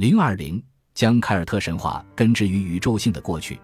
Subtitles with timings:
[0.00, 0.62] 零二零
[0.94, 3.60] 将凯尔特神话根植于宇宙性的过去。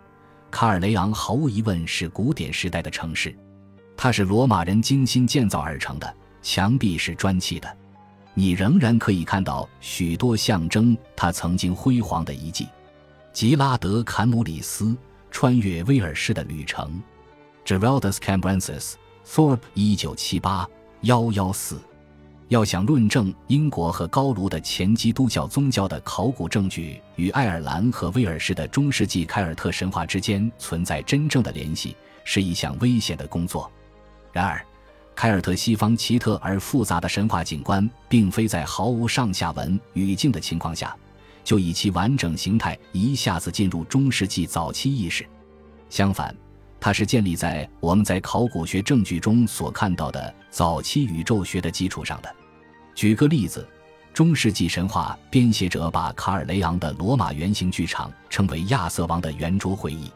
[0.50, 3.34] 卡尔雷昂毫无疑问是古典时代的城市，
[3.96, 7.74] 它是罗马人精心建造而成的，墙壁是砖砌的，
[8.34, 12.68] 你仍然可以看到许多象征它曾经辉煌的遗迹。
[13.32, 14.94] 吉拉德·坎姆里斯
[15.30, 17.02] 穿越威尔士的旅程
[17.64, 18.92] g e r a l d u s Cambrensis
[19.26, 20.68] Thorpe 一九七八
[21.00, 21.80] 幺幺四。
[22.48, 33.68] 要想论证英国和高卢的前基督教宗教的考古证据与爱尔兰和威尔士的中世纪凯尔特神话之间存在真正的联系，是一项危险的工作。
[34.32, 34.64] 然而，
[35.16, 40.96] 凯尔特西方奇特而复杂的神话景观，并非在毫无上下文语境的情况下，
[41.42, 45.26] 就以其完整形态一下子进入中世纪早期意识。
[45.90, 46.36] 相反，
[46.78, 52.34] 它是建立在我们在考古学证据中所看到的早期宇宙学的基础上的。
[52.94, 53.68] 举个例子，
[54.14, 60.10] 中世纪神话编写者把卡尔雷昂的罗马圆形剧场称为亚瑟王的圆桌会议，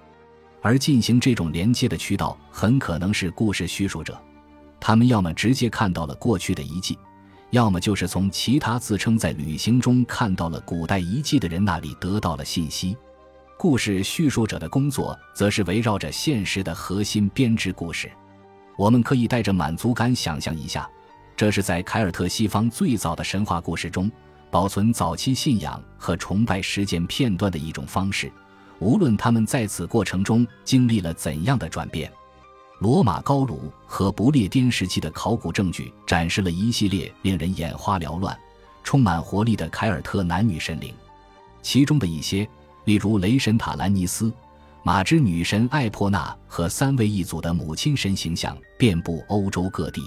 [0.62, 4.18] 而进行这种连接的渠道很可能是故事叙述者，
[4.80, 6.96] 他们要么直接看到了过去的遗迹，
[7.50, 12.96] 要么就是从其他自称在旅行中看到了古代遗迹的人那里得到了信息。
[13.62, 18.10] 故事叙述者的工作则是围绕着现实的核心编织故事。
[18.74, 20.88] 我们可以带着满足感想象一下，
[21.36, 24.10] 这是在凯尔特西方最早的神话故事中
[24.50, 28.32] 保存早期信仰和崇拜事件片段的一种方式。
[28.78, 32.10] 无论他们在此过程中经历了怎样的转变，
[32.78, 38.34] 罗马高卢和不列颠时期的考古证据展示了一系列令人眼花缭乱、
[38.82, 40.94] 充满活力的凯尔特男女神灵，
[41.60, 42.48] 其中的一些。
[42.90, 44.32] 例如雷神塔兰尼斯、
[44.82, 50.02] 马之女神艾珀纳和三位一组的母亲神形象遍布欧洲各地，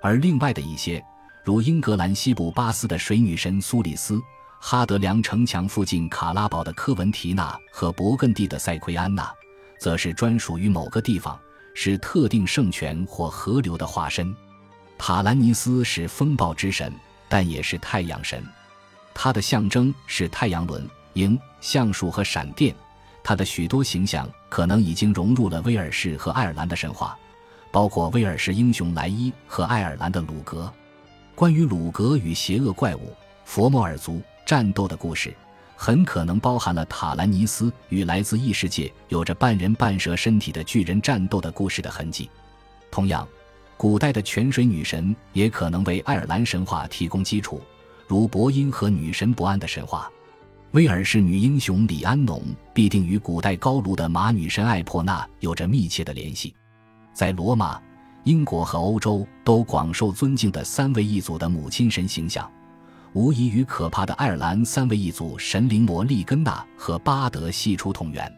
[0.00, 1.04] 而另外的一些，
[1.44, 4.18] 如英格兰西部巴斯的水女神苏里斯、
[4.62, 9.30] 哈德良城墙附近卡拉堡的科文提娜和勃艮第的塞奎安娜，
[9.78, 11.38] 则是专属于某个地方、
[11.74, 14.34] 是特定圣泉或河流的化身。
[14.96, 16.90] 塔兰尼斯是风暴之神，
[17.28, 18.42] 但也是太阳神，
[19.12, 20.82] 它的象征是太阳轮。
[21.16, 22.76] 鹰、橡树和闪电，
[23.24, 27.18] 他的许多形象可能已经融入了威尔士和爱尔兰的神话，
[27.72, 30.70] 包括威尔士英雄莱伊和爱尔兰的鲁格。
[31.34, 33.14] 关于鲁格与邪恶怪物
[33.46, 35.34] 佛摩尔族战斗的故事，
[35.74, 42.28] 很可能包含了塔兰尼斯与来自异世界、有着半人半蛇身体的巨人战斗的故事的痕迹。
[42.90, 43.26] 同样，
[43.78, 47.62] 古代的泉水女神也可能为爱尔兰神话提供基础，
[48.06, 50.10] 如伯音和女神伯安的神话。
[50.72, 52.42] 威尔士女英雄李安农
[52.74, 56.54] 必定与古代高卢的马女神艾珀娜有着密切的联系。
[57.14, 57.80] 在罗马、
[58.24, 62.50] 英国和欧洲都广受尊敬的三位一组的母亲神形象，
[63.14, 68.30] 无疑与可怕的爱尔兰三位一组神灵魔利根娜和巴德系出同源。